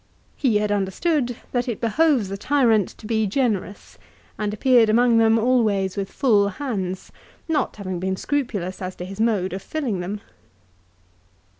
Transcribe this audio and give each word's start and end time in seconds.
He 0.35 0.55
had 0.57 0.71
understood 0.71 1.35
that 1.51 1.67
it 1.67 1.79
behoves 1.79 2.31
a 2.31 2.35
tyrant 2.37 2.87
to 2.97 3.05
be 3.05 3.27
generous 3.27 3.99
and 4.35 4.51
appeared 4.51 4.89
among 4.89 5.19
them 5.19 5.37
always 5.37 5.95
with 5.95 6.11
full 6.11 6.49
hands, 6.49 7.11
not 7.47 7.75
having 7.75 7.99
been 7.99 8.15
scrupulous 8.17 8.81
as 8.81 8.95
to 8.95 9.05
his 9.05 9.19
mode 9.21 9.53
of 9.53 9.61
filling 9.61 9.99
them. 9.99 10.21